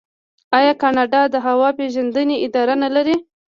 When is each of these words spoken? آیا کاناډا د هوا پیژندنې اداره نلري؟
آیا 0.57 0.73
کاناډا 0.81 1.21
د 1.29 1.35
هوا 1.45 1.69
پیژندنې 1.79 2.35
اداره 2.45 2.75
نلري؟ 2.83 3.15